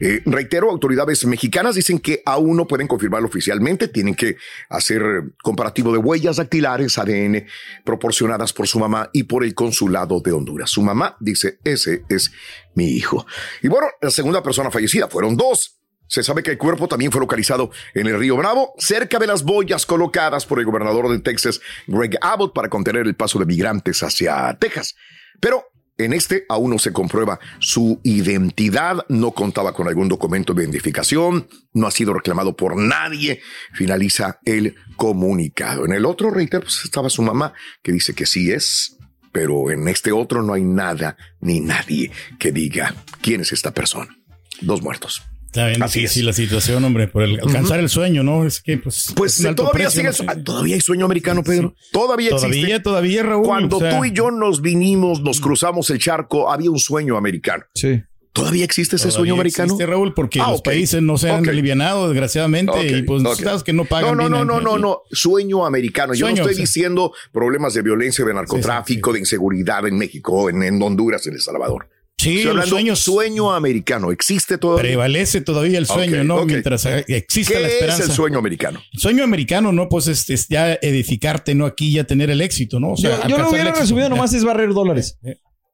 [0.00, 4.36] Eh, reitero, autoridades mexicanas dicen que aún no pueden confirmarlo oficialmente, tienen que
[4.68, 5.02] hacer
[5.44, 7.46] comparativo de huellas dactilares, ADN,
[7.84, 10.70] proporcionadas por su mamá y por el consulado de Honduras.
[10.70, 12.32] Su mamá dice, ese es
[12.74, 13.26] mi hijo.
[13.62, 15.77] Y bueno, la segunda persona fallecida fueron dos.
[16.08, 19.44] Se sabe que el cuerpo también fue localizado en el río Bravo, cerca de las
[19.44, 24.02] boyas colocadas por el gobernador de Texas, Greg Abbott, para contener el paso de migrantes
[24.02, 24.96] hacia Texas.
[25.40, 25.66] Pero
[25.98, 31.48] en este aún no se comprueba su identidad, no contaba con algún documento de identificación,
[31.72, 33.40] no ha sido reclamado por nadie,
[33.74, 35.84] finaliza el comunicado.
[35.84, 38.96] En el otro, reitero, pues estaba su mamá, que dice que sí es,
[39.32, 44.16] pero en este otro no hay nada ni nadie que diga quién es esta persona.
[44.60, 45.22] Dos muertos.
[45.48, 48.44] Está bien Así difícil la situación, hombre, por el alcanzar el sueño, ¿no?
[48.46, 49.12] Es que, pues.
[49.16, 50.34] Pues es todavía precio, sigue, ¿no?
[50.34, 50.42] Sí.
[50.44, 51.74] todavía hay sueño americano, Pedro.
[51.90, 52.48] Todavía existe.
[52.56, 53.46] Todavía, todavía, Raúl.
[53.46, 57.16] Cuando o sea- tú y yo nos vinimos, nos cruzamos el charco, había un sueño
[57.16, 57.64] americano.
[57.74, 58.02] Sí.
[58.34, 59.64] ¿Todavía existe ese Todavía sueño americano?
[59.72, 61.48] existe, Raúl, porque Ah, los países no se han Ok.
[61.48, 64.78] alivianado, desgraciadamente, Ok, y pues sabes que no pagan No, no, bien no, no, no,
[64.78, 64.98] no.
[65.10, 66.12] Sueño americano.
[66.12, 66.60] Yo Sueño, no estoy sí.
[66.60, 71.40] diciendo problemas de violencia, de narcotráfico, de inseguridad en México, en, en Honduras, en El
[71.40, 71.88] Salvador.
[72.20, 74.10] Sí, Estoy hablando sueños- sueño americano.
[74.10, 74.82] ¿Existe todavía?
[74.82, 76.44] Prevalece todavía el sueño, ¿no?
[76.44, 78.02] Mientras eh, exista ¿Qué la esperanza.
[78.02, 78.82] es el sueño americano?
[78.92, 79.88] El sueño americano, ¿no?
[79.88, 81.64] Pues es, es ya edificarte, ¿no?
[81.64, 82.90] Aquí ya tener el éxito, ¿no?
[82.92, 85.16] O sea, yo, yo lo hubiera resumido nomás es barrer dólares.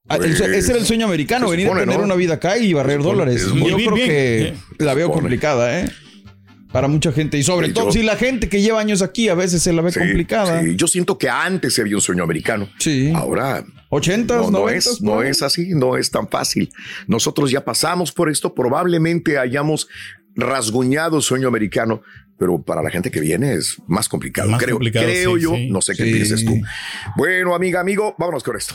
[0.07, 2.05] Ah, el sue- Pues, ese era el sueño americano, venir a tener ¿no?
[2.05, 3.41] una vida acá y barrer supone, dólares.
[3.43, 4.55] es Yo creo bien, que eh.
[4.81, 5.23] la veo supone.
[5.23, 5.89] complicada, ¿eh?
[6.75, 7.39] Para mucha gente.
[7.39, 9.73] Y sobre Sí, todo yo- si la gente que lleva años aquí a veces se
[9.73, 10.61] la ve Sí, complicada.
[10.61, 10.75] sí.
[10.77, 12.69] Yo siento que antes había un sueño americano.
[12.79, 13.13] Sí.
[13.15, 15.23] Ahora 80s, no, no 90s, es, no ¿no?
[15.23, 16.69] es así, no es tan fácil.
[17.07, 19.87] Nosotros ya pasamos por esto, probablemente hayamos
[20.35, 22.03] rasguñado el sueño americano,
[22.37, 24.51] pero para la gente que viene es más complicado.
[24.51, 25.71] Más creo complicado, creo sí, yo, sí.
[25.71, 26.13] no sé qué Sí.
[26.13, 26.61] pienses tú.
[27.17, 28.75] Bueno, amiga, amigo, vámonos con esto.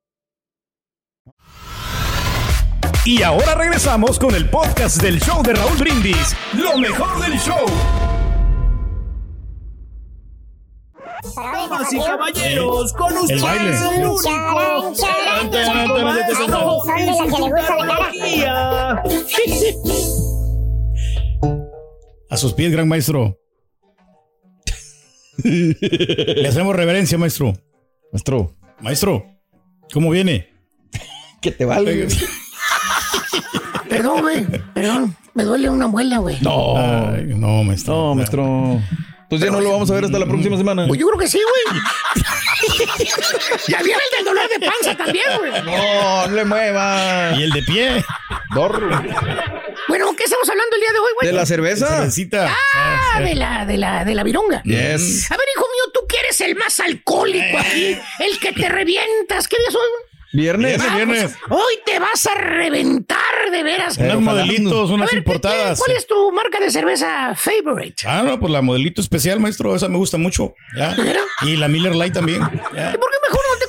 [3.03, 6.35] Y ahora regresamos con el podcast del show de Raúl Brindis.
[6.53, 7.65] Lo mejor del show.
[11.35, 13.69] Damas y caballeros, con El ustedes baile.
[13.75, 14.19] el único.
[22.29, 23.37] A sus pies, gran maestro.
[25.43, 27.53] Le hacemos reverencia, maestro.
[28.11, 29.25] Maestro, Maestro,
[29.91, 30.49] ¿cómo viene?
[31.41, 31.91] que te valga.
[33.89, 34.45] Perdón, güey.
[34.73, 35.15] Perdón.
[35.33, 36.37] Me duele una muela, güey.
[36.41, 37.93] No, Ay, no, maestro.
[37.93, 38.81] no, maestro.
[39.29, 40.85] Pues ya no lo vamos a ver hasta la próxima semana.
[40.87, 41.81] Pues yo creo que sí, güey.
[43.69, 45.51] ya viene el del dolor de panza también, güey.
[45.63, 47.31] No, no le mueva.
[47.37, 48.05] Y el de pie.
[48.53, 48.89] Dorro.
[49.87, 51.27] Bueno, ¿qué estamos hablando el día de hoy, güey?
[51.27, 51.87] ¿De la cerveza?
[51.87, 52.53] Cervecita.
[52.75, 54.61] Ah, de la, de la, de la vironga.
[54.63, 55.31] Yes.
[55.31, 59.47] A ver, hijo mío, tú que eres el más alcohólico aquí, el que te revientas.
[59.47, 60.11] ¿Qué día es hoy, güey?
[60.33, 60.77] Viernes.
[60.77, 61.35] Viernes, viernes.
[61.49, 63.97] Hoy te vas a reventar de veras.
[63.97, 65.79] Unos modelitos, A unas ver, ¿qué- importadas.
[65.79, 68.03] ¿Cuál es tu marca de cerveza favorite?
[68.05, 70.53] Ah, no, pues la modelito especial, maestro, esa me gusta mucho.
[70.77, 70.95] ¿ya?
[71.43, 72.41] Y la Miller Light también.
[72.41, 72.91] ¿ya?
[72.93, 73.65] ¿Y por qué mejor no te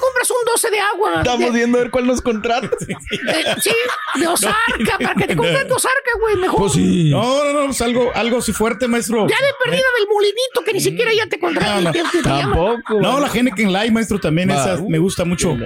[0.52, 1.12] 12 de agua?
[1.18, 2.66] Estamos De- viendo a ver cuál nos contrata.
[2.88, 3.70] eh, sí,
[4.18, 6.58] de Osarca, para que te compres de Osarca, güey, mejor.
[6.60, 7.10] Pues sí.
[7.10, 9.26] No, no, no, pues algo, algo así fuerte, maestro.
[9.28, 11.80] Ya de perdida del molinito, que ni siquiera ya te contrata.
[11.80, 12.82] No, no, llama.
[13.00, 15.56] No, la Heineken Light, maestro, también esa me gusta mucho.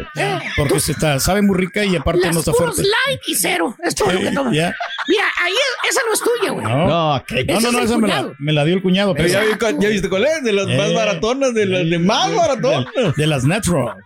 [0.57, 2.83] Porque se está, sabe muy rica y aparte no está puros fuerte.
[3.07, 3.77] light y cero.
[3.83, 4.55] Es todo lo que tomas.
[4.55, 4.75] ya.
[5.09, 6.64] Mira, ahí es- esa no es tuya, güey.
[6.66, 9.14] No, no, no, es no, esa me la, me la dio el cuñado.
[9.14, 9.49] Pero ya, vi
[9.81, 10.94] ya viste cuál es, de las más Eh.
[10.94, 12.87] baratonas, de las de más baratonas.
[12.94, 13.96] De, de las Natural.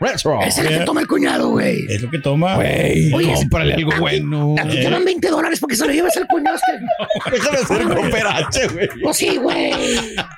[0.00, 0.40] Retro.
[0.42, 1.86] Esa es la que toma el cuñado, güey.
[1.88, 2.54] Es lo que toma.
[2.56, 4.54] Güey, Oye, cómprale algo aquí- bueno.
[4.58, 6.56] Aquí te dan 20 dólares porque se lo llevas al cuñado.
[6.56, 7.30] Este.
[7.30, 8.88] Déjame hacer cooperache, güey.
[9.02, 9.72] Pues sí, güey.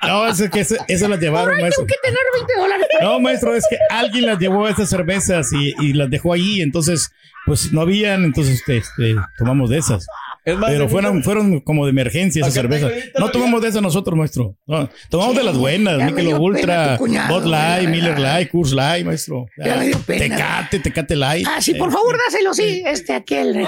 [0.07, 1.85] No, es que ese- esas las llevaron, maestro.
[1.85, 2.87] tengo que tener 20 dólares.
[3.03, 6.61] No, maestro, es que alguien las llevó a esas cervezas y, y las dejó allí,
[6.63, 7.11] entonces,
[7.47, 10.07] pues no habían, entonces este, este, tomamos de esas.
[10.45, 12.93] Es más, Pero fueron, fueron como de emergencia esas cervezas.
[13.19, 14.57] No tomamos de esas nosotros, maestro.
[14.67, 18.19] No, tomamos de las buenas, Michelob Ultra, Bud Light, Miller.
[18.19, 19.47] Light, Coors Light, maestro.
[19.57, 20.37] Ya me dio pena.
[20.37, 21.47] Tecate, Tecate Light.
[21.49, 22.83] Ah, sí, por favor, dáselo, sí.
[22.87, 23.67] Este, aquel.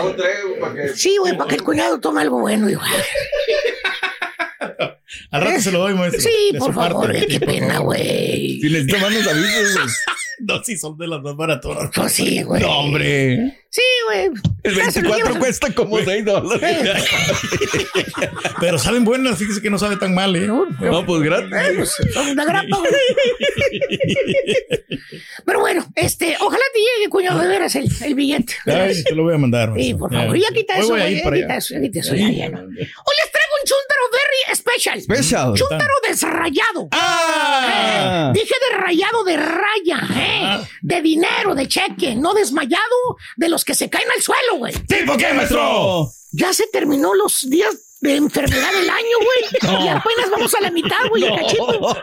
[0.95, 2.67] Sí, güey, para que el cuñado tome algo bueno.
[2.67, 2.83] Digo.
[5.31, 6.21] Al rato se lo doy, maestro.
[6.21, 6.93] Sí, por parte.
[6.93, 8.61] favor, eh, qué pena, güey.
[8.61, 9.37] Si necesito más, nos güey.
[10.47, 11.91] No, sí, son de las más baratonas.
[11.95, 12.63] Pues sí, güey.
[12.63, 13.59] No, hombre.
[13.71, 14.31] Sí, güey.
[14.63, 15.39] El Ya se lo 24 llevas.
[15.39, 17.05] cuesta como 6 dólares.
[18.61, 20.47] Pero saben buenas, fíjese que no sabe tan mal, ¿eh?
[20.47, 21.53] No, pues gratis.
[21.53, 21.95] Eh, pues,
[22.31, 22.93] una grapa, güey.
[25.45, 28.55] Pero bueno, este, ojalá te llegue, cuñado, de veras el, el billete.
[28.67, 29.73] Ay, te lo voy a mandar.
[29.77, 30.37] Sí, por favor.
[30.39, 31.17] Ya quita eso, voy a güey.
[31.17, 32.15] Ya quita eso, ya quita eso.
[32.15, 32.61] ya, ya, no.
[32.61, 35.01] Hoy les traigo un chúntaro very special.
[35.01, 35.55] Special.
[35.55, 36.89] Chúntaro desrayado.
[36.93, 38.33] Ah.
[38.35, 40.69] Eh, dije de rayado de raya, ¿eh?
[40.83, 44.75] De dinero, de cheque, no desmayado de los que se caen al suelo, güey.
[44.87, 46.09] ¿Tipo qué, maestro?
[46.33, 47.75] Ya se terminó los días
[48.07, 49.85] de enfermedad del año, güey.
[49.85, 51.97] Y apenas vamos a la mitad, güey, el cachito.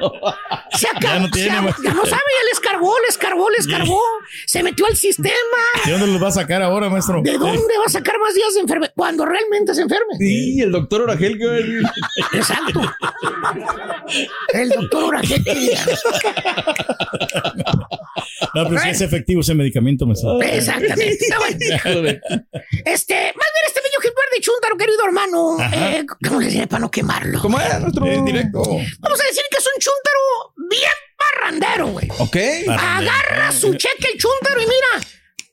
[0.72, 1.02] Se acabó.
[1.14, 1.84] Ya no tiene, se- maestro.
[1.84, 4.00] ya no sabe, ya les cargó, les cargó, les cargó.
[4.46, 5.34] Se metió al sistema.
[5.86, 7.22] ¿De dónde los va a sacar ahora, maestro?
[7.24, 8.94] ¿De dónde va a sacar más días de enfermedad?
[8.96, 10.16] Cuando realmente se enferme.
[10.18, 11.82] Sí, el doctor Oragel decir.
[12.34, 12.82] Exacto.
[14.54, 15.78] El doctor Agente.
[18.56, 20.42] No, pero sí es efectivo ese medicamento, maestro.
[20.42, 21.28] Exactamente.
[22.86, 25.58] Este, más bien este bello ejemplar de Chuntaro, querido hermano.
[25.74, 27.40] Eh, ¿Cómo le diré para no quemarlo?
[27.42, 28.06] ¿Cómo es nuestro?
[28.06, 28.62] Es directo.
[29.00, 32.08] Vamos a decir que es un Chuntaro bien parrandero, güey.
[32.20, 32.38] Ok.
[32.70, 35.08] Agarra su cheque el Chuntaro y mira.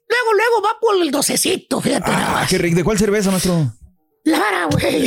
[0.09, 2.77] Luego, luego va por el docecito, fíjate Ah, qué rico.
[2.77, 3.73] ¿De cuál cerveza, maestro?
[4.25, 5.03] La vara, güey.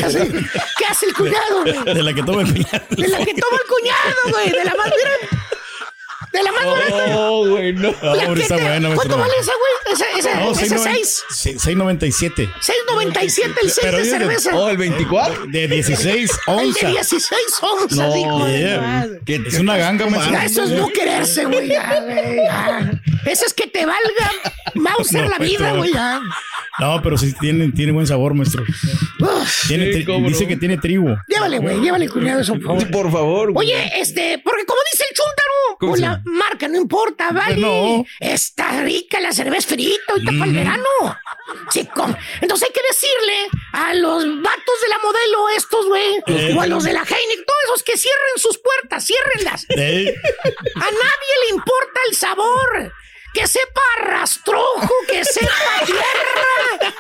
[0.78, 1.94] ¿Qué hace el cuñado, güey?
[1.94, 2.86] De la que toma el cuñado.
[2.90, 4.50] De la que toma el cuñado, güey.
[4.50, 5.12] De la más, mira.
[6.34, 7.18] De la más barata.
[7.20, 7.94] Oh, güey, no.
[8.02, 9.94] No, está buena, ¿Cuánto vale esa, güey?
[9.94, 11.24] Esa, esa, No, esa 6.90 seis.
[11.30, 12.50] sí, 6.97.
[12.60, 14.50] 6.97 el 6 Pero de cerveza.
[14.56, 15.46] Oh, el 24.
[15.48, 16.92] De 16 el de onzas.
[16.92, 18.82] 16 onzas, hijo de Yeah.
[18.82, 19.20] madre.
[19.26, 20.34] ¿Qué Es una ganga, maestro.
[20.34, 21.68] Ya, eso es no quererse, güey.
[21.70, 22.92] ya, güey, ya.
[23.26, 24.32] Eso es que te valga
[24.74, 25.78] Mauser No, la vida, maestro.
[25.78, 25.94] güey.
[25.94, 26.20] ya.
[26.80, 28.64] No, pero sí tiene, tiene buen sabor, maestro.
[28.64, 30.50] Uf, Tiene Sí, tri- cómo dice no.
[30.50, 31.16] que tiene trigo.
[31.28, 32.92] Llévale, güey, llévale, cuñado, eso, por Sí, favor.
[32.92, 33.52] por favor.
[33.54, 33.68] güey.
[33.68, 35.43] Oye, este, porque como dice el chúntaro,
[35.86, 37.58] ¿Cómo pues se la marca no importa, ¿vale?
[37.58, 38.06] No.
[38.20, 40.86] Está rica la cerveza frita ahorita para el verano.
[41.72, 46.54] Sí, com- Entonces hay que decirle a los vatos de la modelo estos, güey, Eh.
[46.58, 49.66] o a los de la Heineken, todos esos que cierren sus puertas, ciérrenlas.
[49.70, 50.16] Eh,
[50.76, 52.94] A nadie le importa el sabor.
[53.34, 56.94] Que sepa rastrojo, que sepa tierra.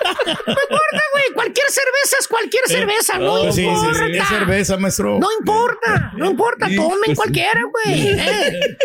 [0.48, 1.24] No importa, güey.
[1.34, 3.18] Cualquier cerveza es cualquier cerveza.
[3.18, 4.06] No pues sí, sí, importa.
[4.08, 5.20] sí, cerveza, maestro.
[5.20, 8.08] No importa, no importa, tomen cualquiera, güey.
[8.10, 8.78] Eh.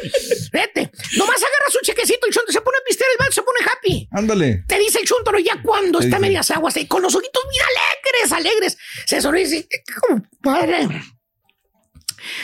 [0.53, 3.59] Vete, nomás agarra su chequecito, el chunto se pone a pistear el vato, se pone
[3.65, 4.09] happy.
[4.13, 4.65] Ándale.
[4.67, 8.33] Te dice el chuntaro ya cuando está medias aguas, eh, con los ojitos bien alegres,
[8.33, 8.79] alegres.
[9.07, 9.69] Se sonríe y dice,
[10.07, 10.89] compadre,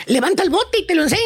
[0.06, 1.22] levanta el bote y te lo enseña.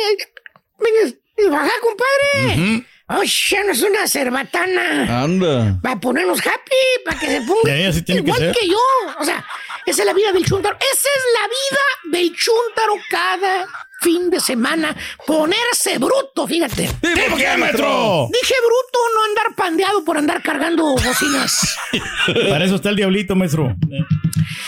[0.79, 1.17] Venga,
[1.51, 2.85] baja, compadre.
[3.09, 5.23] Oye, no es una cerbatana.
[5.23, 5.79] Anda.
[5.83, 8.55] Para ponernos happy, para que se ponga Ya, ya, así tiene que igual ser.
[8.55, 8.79] que, yo.
[9.18, 9.44] O sea,
[9.87, 10.77] esa es la vida del chúntaro.
[10.79, 13.66] Esa es la vida del chúntaro cada
[14.01, 14.97] fin de semana.
[15.27, 16.89] Ponerse bruto, fíjate.
[17.01, 18.29] ¿Tipo qué, maestro?
[18.33, 21.77] Dije bruto, no andar pandeado por andar cargando bocinas.
[22.49, 23.75] Para eso está el diablito, maestro.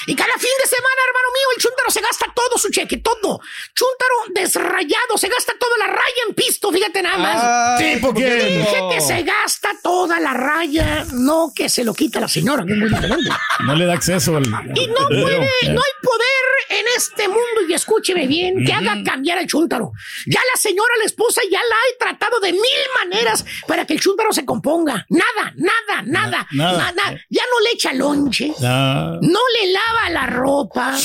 [0.06, 3.40] Y cada fin de semana, hermano mío, el chúntaro se gasta todo su cheque, todo.
[3.74, 7.36] Chúntaro desrayado, se gasta toda la raya en pisto, fíjate nada más.
[7.38, 8.58] Ah, ¿Tipo qué?
[8.58, 12.72] Dije que se gasta toda la raya, no que se lo quita la señora, que
[12.72, 13.30] es muy diferente.
[13.64, 14.44] No le da acceso al.
[14.46, 19.38] Y no puede, no hay poder en este mundo, y escúcheme bien, que haga cambiar
[19.38, 19.92] al chúntaro.
[20.26, 22.62] Ya la señora, la esposa, ya la ha tratado de mil
[23.02, 25.06] maneras para que el chúntaro se componga.
[25.10, 26.92] Nada, nada, nada, nada.
[26.92, 27.20] nada.
[27.28, 30.96] Ya no le echa lonche, no le lava la ropa.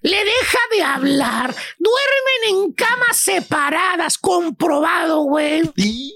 [0.00, 1.54] Le deja de hablar.
[1.78, 4.16] Duermen en camas separadas.
[4.16, 5.62] Comprobado, güey.
[5.76, 6.14] Y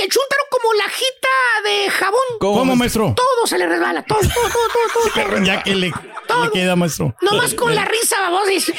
[0.00, 1.28] el chúntaro como lajita
[1.64, 2.20] de jabón.
[2.40, 3.14] ¿Cómo, maestro?
[3.14, 4.02] Todo se le resbala.
[4.02, 5.28] Todo, todo, todo, todo.
[5.28, 5.38] todo.
[5.44, 7.14] Ya que le, le queda, maestro.
[7.20, 8.46] Nomás con la risa, vamos.
[8.48, 8.74] Dice,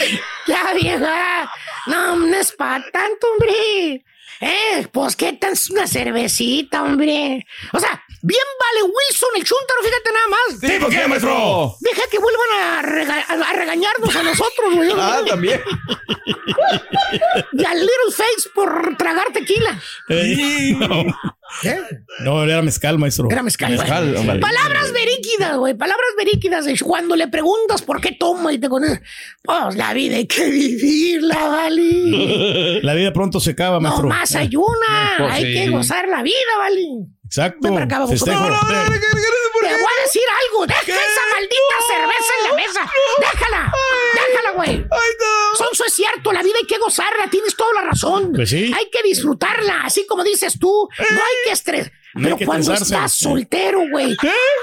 [0.47, 1.51] ya, vieja.
[1.87, 4.03] No, no es para tanto, hombre.
[4.39, 7.45] Eh, pues qué tan una cervecita, hombre.
[7.71, 10.59] O sea, bien vale Wilson el chúntaro, fíjate nada más.
[10.59, 11.75] Sí, ¿por qué, maestro?
[11.81, 14.91] Deja que vuelvan a, rega- a- a regañarnos a nosotros, güey.
[14.97, 15.61] Ah, también.
[17.53, 19.79] Y al Little Face por tragar tequila.
[20.09, 21.05] Eh, no.
[22.21, 23.27] No, era mezcal, maestro.
[23.29, 23.67] Era mezcal.
[23.75, 23.79] güey.
[23.87, 24.39] Mezcal, ándale.
[24.39, 25.75] Palabras veríquidas, güey.
[25.75, 26.65] Palabras veríquidas.
[26.81, 29.01] Cuando le preguntas por qué toma y te conoces.
[29.43, 32.81] Pues la vida hay que vivirla, ¿vale?
[32.81, 34.07] La vida pronto se acaba, No maestro.
[34.07, 35.13] más ayuna.
[35.19, 35.53] Pues hay sí.
[35.53, 36.81] que gozar la vida, ¿vale?
[37.33, 37.57] Exacto.
[37.61, 38.11] Ven para acá, vamos.
[38.11, 38.39] Festejo.
[38.43, 40.67] No, no, no, no, Te voy a decir algo.
[40.67, 42.91] Deja esa maldita cerveza en la mesa.
[43.19, 43.73] Déjala.
[44.13, 44.85] Déjala, güey.
[45.57, 46.31] Sonso, es cierto.
[46.31, 47.27] La vida hay que gozarla.
[47.31, 48.33] Tienes toda la razón.
[48.35, 48.71] Pues sí.
[48.77, 49.81] Hay que disfrutarla.
[49.83, 50.87] Así como dices tú.
[50.99, 51.91] No hay que estres.
[52.13, 52.93] No hay Pero que cuando tensarse.
[52.93, 54.15] estás soltero, güey.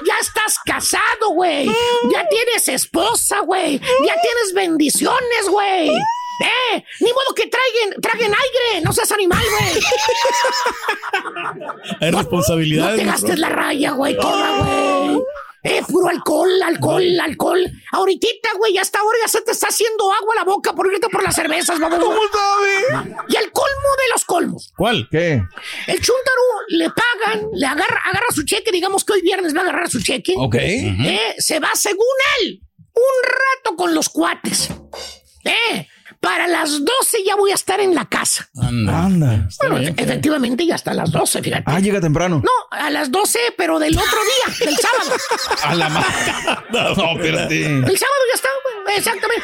[0.06, 1.66] Ya estás casado, güey.
[2.12, 3.80] Ya tienes esposa, güey.
[3.80, 5.90] Ya tienes bendiciones, güey.
[6.40, 9.82] Eh, ni modo que traigan, traguen aire, no seas animal, güey.
[12.00, 12.98] Hay No responsabilidades.
[13.00, 13.28] te maestro.
[13.28, 15.22] gastes la raya, güey, toda, güey.
[15.62, 17.70] Eh, puro alcohol, alcohol, alcohol.
[17.92, 21.22] Ahorita, güey, hasta ahora ya se te está haciendo agua la boca por irte por
[21.22, 21.98] las cervezas, vamos.
[21.98, 23.14] ¿Cómo sabe?
[23.28, 24.72] Y el colmo de los colmos.
[24.74, 25.06] ¿Cuál?
[25.10, 25.42] ¿Qué?
[25.86, 29.64] El chúntaro le pagan, le agarra, agarra su cheque, digamos que hoy viernes va a
[29.64, 30.32] agarrar su cheque.
[30.38, 30.54] Ok.
[30.54, 32.06] Eh, se va según
[32.40, 32.62] él,
[32.94, 34.70] un rato con los cuates.
[35.44, 35.86] Eh,
[36.20, 38.48] para las 12 ya voy a estar en la casa.
[38.60, 39.04] Anda.
[39.04, 39.48] Anda.
[39.68, 41.64] Bueno, efectivamente ya hasta las 12, fíjate.
[41.66, 42.42] Ah, llega temprano.
[42.44, 44.18] No, a las 12, pero del otro
[44.56, 45.10] día, del sábado.
[45.64, 47.64] A la ma- No, no, espérate.
[47.66, 49.42] El sábado ya está, güey, exactamente.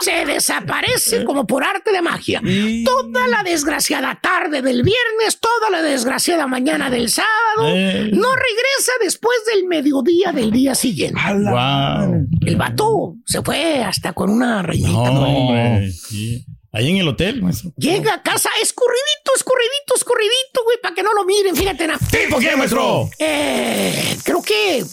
[0.00, 2.40] Se desaparece como por arte de magia.
[2.84, 7.28] Toda la desgraciada tarde del viernes, toda la desgraciada mañana del sábado,
[7.74, 8.10] Eh.
[8.12, 11.20] no regresa después del mediodía del día siguiente.
[11.32, 12.26] Wow.
[12.46, 15.10] El vato se fue hasta con una reinita.
[15.10, 15.50] No.
[16.72, 17.72] Ahí en el hotel, maestro.
[17.76, 21.86] Llega a casa escurridito, escurridito, escurridito, güey, para que no lo miren, fíjate.
[21.88, 21.98] Na.
[21.98, 23.10] ¿Tipo qué, maestro?
[23.18, 24.84] Eh, creo que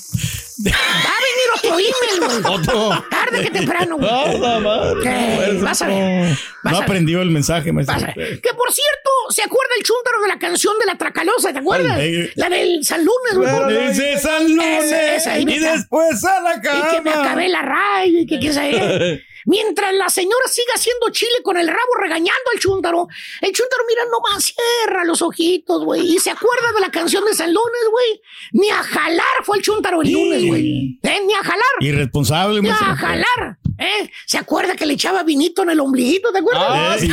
[0.65, 2.53] va a venir otro email, güey.
[2.55, 3.05] Otro.
[3.09, 4.09] Tarde que temprano, güey.
[4.39, 5.53] Nada madre.
[5.61, 6.29] Vas a ver.
[6.63, 6.83] Vas No a ver.
[6.83, 7.95] aprendió el mensaje, maestro.
[8.15, 11.53] Que por cierto, ¿se acuerda el chúntaro de la canción de la Tracalosa?
[11.53, 11.97] ¿Te acuerdas?
[11.99, 13.35] Eh, La del San Lunes,
[13.67, 13.87] güey.
[13.89, 17.23] Dice San Lunes Esa, esa, y después a la Y que me cama.
[17.23, 19.23] acabé la raya y que qué saber.
[19.47, 23.07] Mientras la señora siga haciendo chile con el rabo regañando al chúntaro,
[23.39, 26.01] el chúntaro mira nomás, cierra los ojitos, güey.
[26.15, 28.21] Y se acuerda de la canción de San Lunes, güey.
[28.51, 30.99] Ni a jalar fue el chúntaro el lunes, güey.
[31.01, 31.21] ¿Eh?
[31.25, 31.61] Ni a jalar.
[31.79, 33.57] Irresponsable, Ni a jalar.
[33.79, 34.11] ¿Eh?
[34.25, 36.33] ¿Se acuerda que le echaba vinito en el ombliguito?
[36.33, 36.67] ¿Te acuerdas?
[36.69, 37.09] Ah, sí.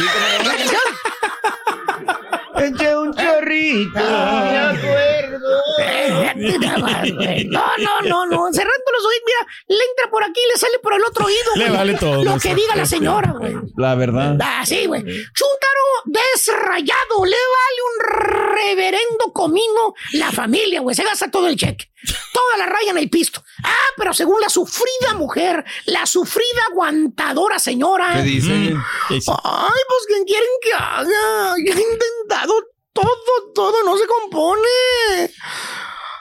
[2.56, 3.98] Eché un chorrito.
[3.98, 5.62] Me acuerdo.
[5.80, 7.44] Eh, nada más, güey.
[7.46, 8.52] No, no, no, no.
[8.52, 11.50] Cerrando los oídos, mira, le entra por aquí y le sale por el otro oído.
[11.56, 13.54] Le vale todo, Lo que diga la señora, güey.
[13.76, 14.36] La verdad.
[14.40, 15.02] Ah, sí, güey.
[15.02, 17.24] Chúntaro desrayado.
[17.24, 20.94] Le vale un reverendo comino la familia, güey.
[20.94, 21.90] Se gasta todo el cheque.
[22.32, 23.42] Toda la raya en el pisto.
[23.62, 28.14] Ah, pero según la sufrida mujer, la sufrida aguantadora señora.
[28.14, 28.76] ¿Qué dice?
[29.08, 29.32] ¿Qué dice?
[29.42, 31.54] Ay, pues, ¿qué quieren que haga?
[31.64, 32.54] Ya he intentado
[32.92, 34.68] todo, todo, no se compone.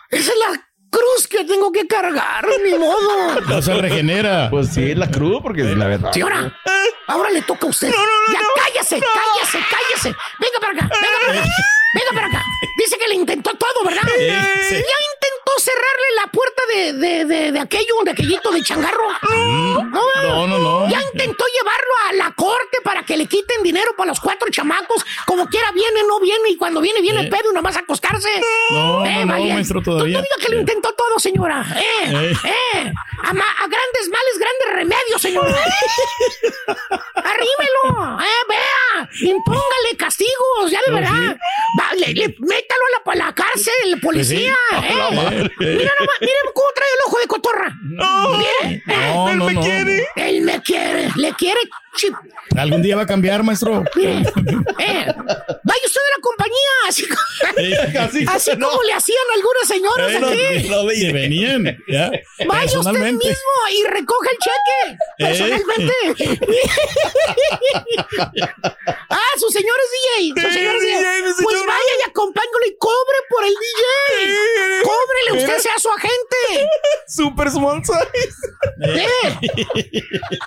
[0.09, 3.41] Esa es la cruz que tengo que cargar, ni modo.
[3.41, 4.49] No se regenera.
[4.49, 6.13] Pues sí, es la cruz, porque es la verdad.
[6.13, 6.55] Señora,
[7.07, 7.89] ahora le toca a usted.
[7.89, 10.15] ya cállese, cállese, cállese.
[10.39, 11.49] Venga para acá, venga para acá.
[11.95, 12.43] Venga para acá.
[12.77, 14.01] Dice que le intentó todo, ¿verdad?
[14.15, 14.75] sí.
[14.75, 19.07] Ya intentó cerrarle la puerta de, de, de, de aquello, de aquellito de changarro.
[19.29, 19.83] No,
[20.23, 20.89] No, no, no.
[20.89, 25.05] Ya intentó llevarlo a la corte para que le quiten dinero para los cuatro chamacos.
[25.25, 26.49] Como quiera viene, no viene.
[26.49, 27.29] Y cuando viene, viene Eh.
[27.29, 28.29] pedo y nomás a acostarse.
[28.71, 30.17] No, no, no, maestro, todavía.
[30.17, 31.65] No diga que lo intentó todo, señora.
[31.75, 32.33] Eh, Eh.
[32.45, 32.93] eh.
[33.23, 35.55] A, grandes males, grandes remedios, señora.
[37.15, 39.09] Arrímelo, eh, vea.
[39.21, 41.11] Impóngale castigos, ya de No, verdad.
[41.13, 41.79] sí.
[41.79, 44.55] Va, le- le- métalo a la, a la cárcel, policía.
[44.71, 44.87] Pues sí.
[44.87, 44.93] eh.
[44.93, 45.51] A la madre.
[45.59, 46.17] Mira nomás,
[46.63, 47.75] cómo trae el ojo de cotorra.
[47.83, 48.37] No.
[48.37, 49.61] Mire, No, no, no.
[50.15, 51.09] Él me quiere.
[51.15, 51.59] le quiere
[52.57, 53.83] Algún día va a cambiar, maestro.
[54.85, 55.05] Eh,
[55.63, 57.21] vaya usted de la compañía, así, como-
[58.05, 58.69] así, así no.
[58.69, 60.67] como le hacían algunas señoras Eh, no, aquí.
[60.69, 62.11] no, venían, ya,
[62.45, 65.19] Vaya usted mismo y recoja el cheque Eh.
[65.19, 65.93] personalmente.
[69.09, 69.89] ah, su señor es
[70.25, 70.41] DJ.
[70.47, 71.67] Su señor es DJ, Pues señor.
[71.67, 73.83] vaya y acompáñalo y cobre por el DJ.
[74.83, 76.67] Cóbrele, usted sea su agente.
[77.07, 77.99] Super small size.
[78.85, 79.07] Eh.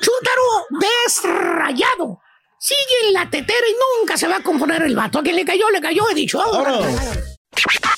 [0.01, 0.43] Chúntaro
[1.37, 2.21] desrayado.
[2.59, 5.19] Sigue en la tetera y nunca se va a componer el vato.
[5.19, 6.41] A le cayó, le cayó, he dicho.